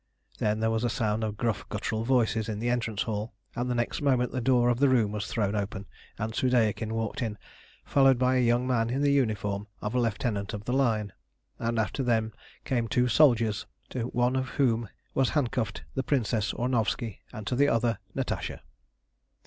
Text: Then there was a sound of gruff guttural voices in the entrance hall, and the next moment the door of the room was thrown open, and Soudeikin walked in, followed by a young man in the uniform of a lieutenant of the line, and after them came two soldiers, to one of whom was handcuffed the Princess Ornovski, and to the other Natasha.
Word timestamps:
Then 0.39 0.61
there 0.61 0.71
was 0.71 0.83
a 0.83 0.89
sound 0.89 1.23
of 1.23 1.37
gruff 1.37 1.69
guttural 1.69 2.03
voices 2.03 2.49
in 2.49 2.57
the 2.57 2.71
entrance 2.71 3.03
hall, 3.03 3.33
and 3.55 3.69
the 3.69 3.75
next 3.75 4.01
moment 4.01 4.31
the 4.31 4.41
door 4.41 4.69
of 4.69 4.79
the 4.79 4.89
room 4.89 5.11
was 5.11 5.27
thrown 5.27 5.53
open, 5.55 5.85
and 6.17 6.33
Soudeikin 6.33 6.93
walked 6.95 7.21
in, 7.21 7.37
followed 7.85 8.17
by 8.17 8.35
a 8.35 8.39
young 8.43 8.65
man 8.65 8.89
in 8.89 9.03
the 9.03 9.11
uniform 9.11 9.67
of 9.79 9.93
a 9.93 9.99
lieutenant 9.99 10.55
of 10.55 10.65
the 10.65 10.73
line, 10.73 11.13
and 11.59 11.77
after 11.77 12.01
them 12.01 12.33
came 12.65 12.87
two 12.87 13.07
soldiers, 13.07 13.67
to 13.89 14.05
one 14.07 14.35
of 14.35 14.49
whom 14.49 14.89
was 15.13 15.29
handcuffed 15.29 15.83
the 15.93 16.01
Princess 16.01 16.51
Ornovski, 16.51 17.19
and 17.31 17.45
to 17.45 17.55
the 17.55 17.67
other 17.69 17.99
Natasha. 18.15 18.63